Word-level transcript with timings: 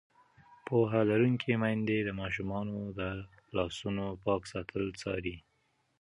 پوهه 0.65 1.01
لرونکې 1.11 1.53
میندې 1.61 1.97
د 2.03 2.09
ماشومانو 2.21 2.77
د 2.99 2.99
لاسونو 3.55 4.05
پاک 4.25 4.41
ساتل 4.53 4.83
څاري. 5.01 5.35